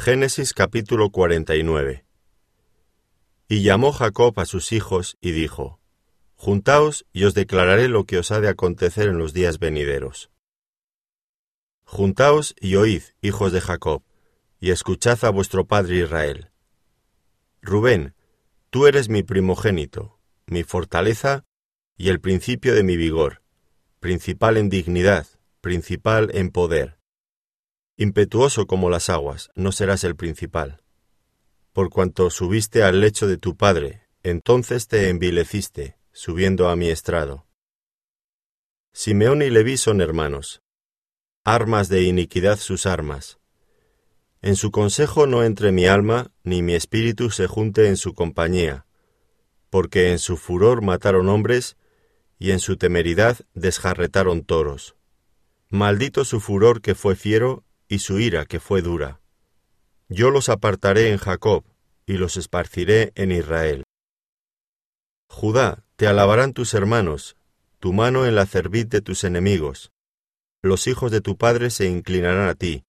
[0.00, 2.04] Génesis capítulo 49
[3.48, 5.80] Y llamó Jacob a sus hijos y dijo,
[6.36, 10.30] Juntaos y os declararé lo que os ha de acontecer en los días venideros.
[11.82, 14.04] Juntaos y oíd, hijos de Jacob,
[14.60, 16.52] y escuchad a vuestro padre Israel.
[17.60, 18.14] Rubén,
[18.70, 21.44] tú eres mi primogénito, mi fortaleza
[21.96, 23.42] y el principio de mi vigor,
[23.98, 25.26] principal en dignidad,
[25.60, 26.97] principal en poder
[28.00, 30.84] Impetuoso como las aguas, no serás el principal.
[31.72, 37.48] Por cuanto subiste al lecho de tu padre, entonces te envileciste, subiendo a mi estrado.
[38.92, 40.62] Simeón y Leví son hermanos.
[41.42, 43.40] Armas de iniquidad sus armas.
[44.42, 48.86] En su consejo no entre mi alma, ni mi espíritu se junte en su compañía,
[49.70, 51.76] porque en su furor mataron hombres,
[52.38, 54.94] y en su temeridad desjarretaron toros.
[55.68, 59.20] Maldito su furor que fue fiero y su ira que fue dura.
[60.08, 61.64] Yo los apartaré en Jacob,
[62.06, 63.84] y los esparciré en Israel.
[65.28, 67.36] Judá, te alabarán tus hermanos,
[67.80, 69.90] tu mano en la cerviz de tus enemigos.
[70.62, 72.84] Los hijos de tu padre se inclinarán a ti.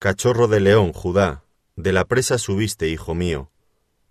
[0.00, 1.44] Cachorro de león, Judá,
[1.76, 3.50] de la presa subiste, hijo mío.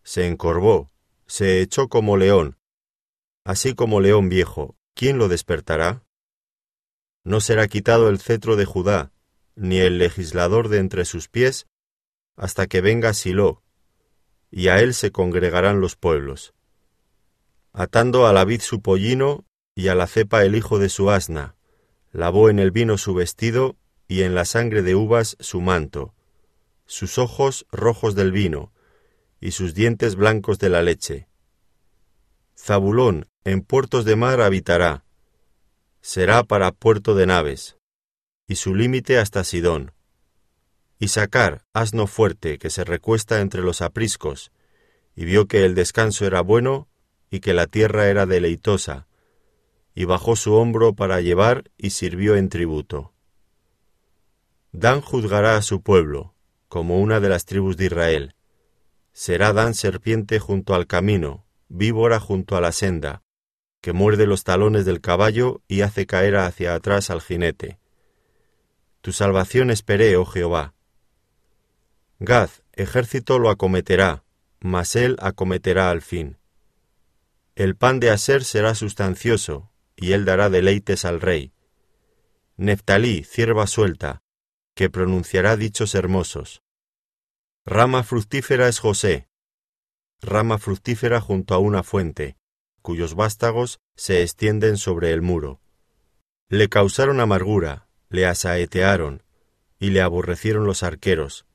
[0.04, 0.90] Se encorvó,
[1.28, 2.58] se echó como león.
[3.44, 6.04] Así como león viejo, ¿quién lo despertará?
[7.24, 9.12] No será quitado el cetro de Judá,
[9.56, 11.68] ni el legislador de entre sus pies,
[12.36, 13.64] hasta que venga Silo,
[14.52, 16.54] y a él se congregarán los pueblos.
[17.74, 21.56] Atando a la vid su pollino, y a la cepa el hijo de su asna,
[22.12, 23.76] lavó en el vino su vestido,
[24.08, 26.14] y en la sangre de uvas su manto,
[26.86, 28.72] sus ojos rojos del vino,
[29.42, 31.28] y sus dientes blancos de la leche.
[32.58, 35.06] Zabulón en puertos de mar habitará,
[36.02, 37.78] será para puerto de naves,
[38.48, 39.92] y su límite hasta Sidón.
[41.00, 44.52] Y sacar asno fuerte que se recuesta entre los apriscos,
[45.16, 46.88] y vio que el descanso era bueno
[47.30, 49.08] y que la tierra era deleitosa,
[49.94, 53.14] y bajó su hombro para llevar y sirvió en tributo.
[54.72, 56.34] Dan juzgará a su pueblo,
[56.68, 58.36] como una de las tribus de Israel.
[59.14, 63.24] Será Dan serpiente junto al camino, víbora junto a la senda,
[63.82, 67.80] que muerde los talones del caballo y hace caer hacia atrás al jinete.
[69.06, 70.74] Tu salvación esperé, oh Jehová.
[72.18, 74.24] Gad, ejército lo acometerá,
[74.60, 76.40] mas él acometerá al fin.
[77.54, 81.54] El pan de Aser será sustancioso, y él dará deleites al rey.
[82.58, 84.24] Neftalí, cierva suelta,
[84.74, 86.64] que pronunciará dichos hermosos.
[87.64, 89.28] Rama fructífera es José,
[90.20, 92.38] rama fructífera junto a una fuente,
[92.82, 95.62] cuyos vástagos se extienden sobre el muro.
[96.50, 97.85] Le causaron amargura,
[98.16, 99.24] le asaetearon,
[99.80, 101.46] y le aborrecieron los arqueros,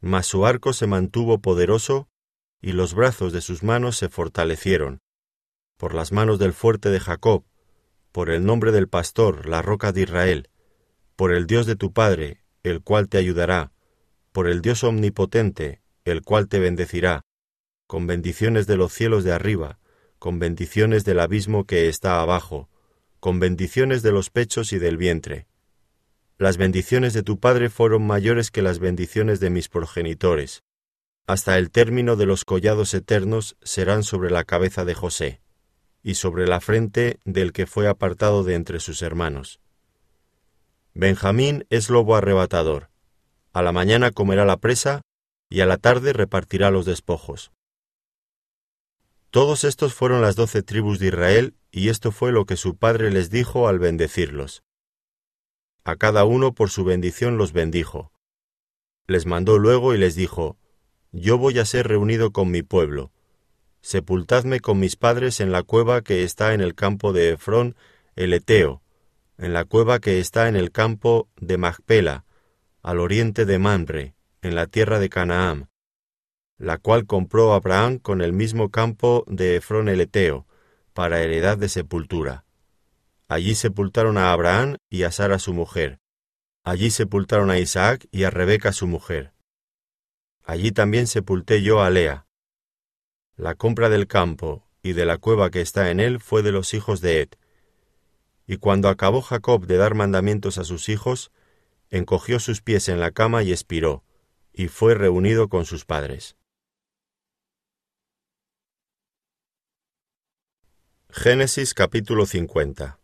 [0.00, 2.08] mas su arco se mantuvo poderoso,
[2.60, 5.00] y los brazos de sus manos se fortalecieron,
[5.76, 7.44] por las manos del fuerte de Jacob,
[8.10, 10.50] por el nombre del pastor, la roca de Israel,
[11.14, 13.72] por el Dios de tu Padre, el cual te ayudará,
[14.32, 17.22] por el Dios omnipotente, el cual te bendecirá,
[17.86, 19.78] con bendiciones de los cielos de arriba,
[20.18, 22.68] con bendiciones del abismo que está abajo,
[23.20, 25.46] con bendiciones de los pechos y del vientre.
[26.40, 30.62] Las bendiciones de tu Padre fueron mayores que las bendiciones de mis progenitores.
[31.26, 35.40] Hasta el término de los collados eternos serán sobre la cabeza de José,
[36.00, 39.58] y sobre la frente del que fue apartado de entre sus hermanos.
[40.94, 42.88] Benjamín es lobo arrebatador.
[43.52, 45.02] A la mañana comerá la presa,
[45.50, 47.50] y a la tarde repartirá los despojos.
[49.32, 53.10] Todos estos fueron las doce tribus de Israel, y esto fue lo que su padre
[53.10, 54.62] les dijo al bendecirlos
[55.88, 58.12] a cada uno por su bendición los bendijo.
[59.06, 60.58] Les mandó luego y les dijo,
[61.12, 63.10] Yo voy a ser reunido con mi pueblo.
[63.80, 67.74] Sepultadme con mis padres en la cueva que está en el campo de Efrón
[68.16, 68.82] el Eteo,
[69.38, 72.26] en la cueva que está en el campo de Magpela,
[72.82, 75.70] al oriente de Mamre, en la tierra de Canaán,
[76.58, 80.46] la cual compró Abraham con el mismo campo de Efrón el Eteo,
[80.92, 82.44] para heredad de sepultura.
[83.30, 86.00] Allí sepultaron a Abraham y a Sara su mujer.
[86.64, 89.34] Allí sepultaron a Isaac y a Rebeca su mujer.
[90.44, 92.26] Allí también sepulté yo a Lea.
[93.36, 96.72] La compra del campo y de la cueva que está en él fue de los
[96.72, 97.28] hijos de Ed.
[98.46, 101.30] Y cuando acabó Jacob de dar mandamientos a sus hijos,
[101.90, 104.04] encogió sus pies en la cama y expiró,
[104.54, 106.38] y fue reunido con sus padres.
[111.10, 112.97] Génesis capítulo 50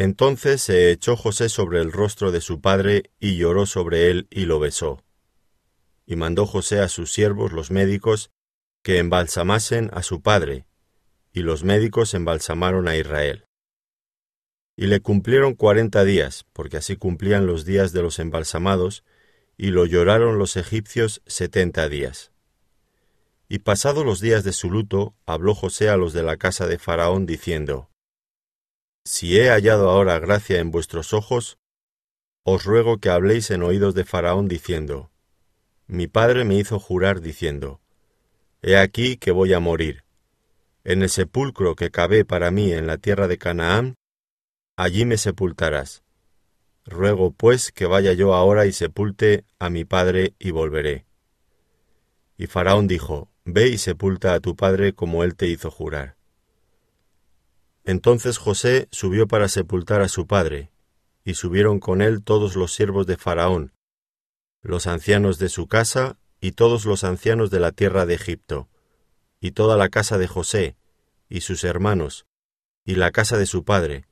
[0.00, 4.46] entonces se echó José sobre el rostro de su padre y lloró sobre él y
[4.46, 5.04] lo besó.
[6.06, 8.30] y mandó José a sus siervos los médicos
[8.82, 10.64] que embalsamasen a su padre,
[11.32, 13.44] y los médicos embalsamaron a Israel.
[14.74, 19.04] Y le cumplieron cuarenta días, porque así cumplían los días de los embalsamados,
[19.58, 22.32] y lo lloraron los egipcios setenta días.
[23.50, 26.78] Y pasados los días de su luto, habló José a los de la casa de
[26.78, 27.89] Faraón, diciendo,
[29.12, 31.58] Si he hallado ahora gracia en vuestros ojos,
[32.44, 35.10] os ruego que habléis en oídos de Faraón, diciendo,
[35.88, 37.80] Mi padre me hizo jurar, diciendo,
[38.62, 40.04] He aquí que voy a morir.
[40.84, 43.96] En el sepulcro que cavé para mí en la tierra de Canaán,
[44.76, 46.04] allí me sepultarás.
[46.84, 51.04] Ruego pues que vaya yo ahora y sepulte a mi padre y volveré.
[52.38, 56.19] Y Faraón dijo, Ve y sepulta a tu padre como él te hizo jurar.
[57.90, 60.70] Entonces José subió para sepultar a su padre,
[61.24, 63.72] y subieron con él todos los siervos de Faraón,
[64.62, 68.68] los ancianos de su casa y todos los ancianos de la tierra de Egipto,
[69.40, 70.76] y toda la casa de José,
[71.28, 72.26] y sus hermanos,
[72.84, 74.06] y la casa de su padre,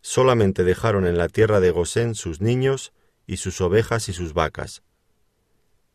[0.00, 2.92] solamente dejaron en la tierra de Gosén sus niños
[3.26, 4.84] y sus ovejas y sus vacas.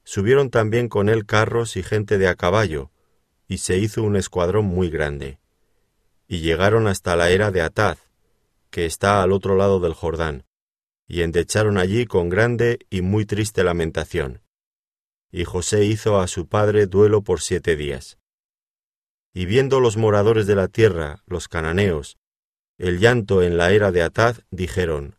[0.04, 2.92] Subieron también con él carros y gente de a caballo,
[3.48, 5.40] y se hizo un escuadrón muy grande.
[6.28, 8.00] Y llegaron hasta la era de Ataz,
[8.70, 10.46] que está al otro lado del Jordán,
[11.08, 14.42] y endecharon allí con grande y muy triste lamentación.
[15.32, 18.18] Y José hizo a su padre duelo por siete días.
[19.34, 22.18] Y viendo los moradores de la tierra, los cananeos,
[22.78, 25.16] el llanto en la era de Atad, dijeron,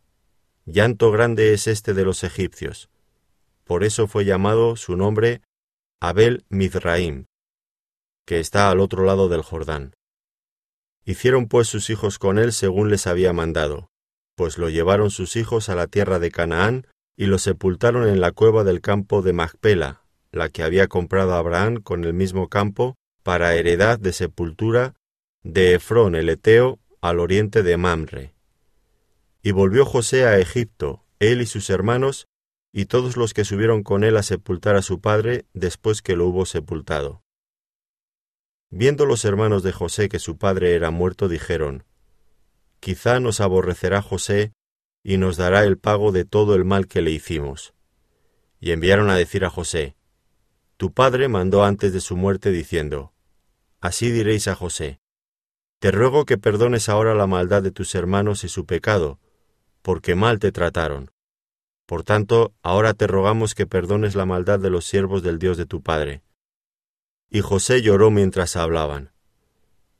[0.65, 2.89] Llanto grande es este de los egipcios.
[3.65, 5.41] Por eso fue llamado su nombre
[6.01, 7.25] Abel Mizraim,
[8.25, 9.93] que está al otro lado del Jordán.
[11.05, 13.91] Hicieron pues sus hijos con él según les había mandado,
[14.35, 18.31] pues lo llevaron sus hijos a la tierra de Canaán y lo sepultaron en la
[18.31, 23.55] cueva del campo de Magpela, la que había comprado Abraham con el mismo campo para
[23.55, 24.95] heredad de sepultura
[25.43, 28.33] de Efrón el Eteo al oriente de Mamre.
[29.43, 32.27] Y volvió José a Egipto, él y sus hermanos,
[32.73, 36.25] y todos los que subieron con él a sepultar a su padre después que lo
[36.25, 37.21] hubo sepultado.
[38.69, 41.83] Viendo los hermanos de José que su padre era muerto, dijeron,
[42.79, 44.53] Quizá nos aborrecerá José
[45.03, 47.73] y nos dará el pago de todo el mal que le hicimos.
[48.59, 49.95] Y enviaron a decir a José,
[50.77, 53.13] Tu padre mandó antes de su muerte diciendo,
[53.81, 54.99] Así diréis a José,
[55.79, 59.19] te ruego que perdones ahora la maldad de tus hermanos y su pecado,
[59.81, 61.11] porque mal te trataron.
[61.85, 65.67] Por tanto, ahora te rogamos que perdones la maldad de los siervos del Dios de
[65.67, 66.23] tu Padre.
[67.29, 69.11] Y José lloró mientras hablaban.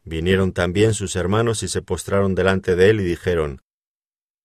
[0.03, 3.61] Vinieron también sus hermanos y se postraron delante de él y dijeron,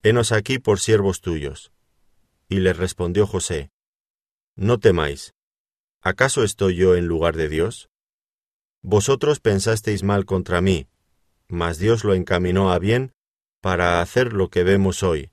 [0.03, 1.73] Henos aquí por siervos tuyos.
[2.49, 3.71] Y les respondió José,
[4.57, 5.35] No temáis,
[6.01, 7.91] ¿acaso estoy yo en lugar de Dios?
[8.83, 10.89] Vosotros pensasteis mal contra mí,
[11.49, 13.13] mas Dios lo encaminó a bien
[13.61, 15.31] para hacer lo que vemos hoy,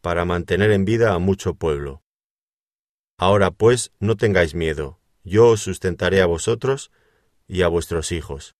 [0.00, 2.02] para mantener en vida a mucho pueblo.
[3.18, 6.90] Ahora pues no tengáis miedo, yo os sustentaré a vosotros
[7.46, 8.54] y a vuestros hijos.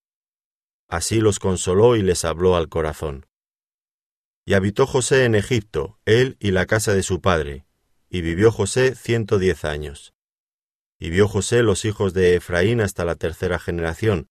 [0.88, 3.26] Así los consoló y les habló al corazón.
[4.44, 7.64] Y habitó José en Egipto, él y la casa de su padre,
[8.10, 10.12] y vivió José ciento diez años.
[10.98, 14.28] Y vio José los hijos de Efraín hasta la tercera generación,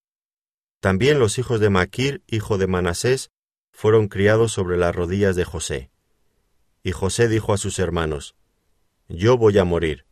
[0.80, 3.30] también los hijos de Maquir, hijo de Manasés,
[3.72, 5.90] fueron criados sobre las rodillas de José.
[6.82, 8.36] Y José dijo a sus hermanos,
[9.08, 10.05] Yo voy a morir,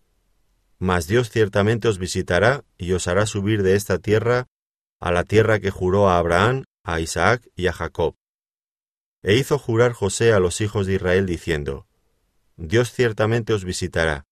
[0.78, 4.46] mas Dios ciertamente os visitará y os hará subir de esta tierra
[5.00, 8.16] a la tierra que juró a Abraham, a Isaac y a Jacob.
[9.22, 11.86] E hizo jurar José a los hijos de Israel diciendo,
[12.56, 14.26] Dios ciertamente os visitará,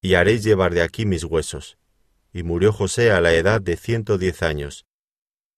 [0.00, 1.78] y haréis llevar de aquí mis huesos.
[2.32, 4.86] Y murió José a la edad de ciento diez años,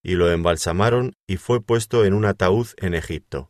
[0.02, 3.48] y lo embalsamaron y fue puesto en un ataúd en Egipto.